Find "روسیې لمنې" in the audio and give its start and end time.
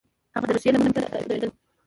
0.55-0.91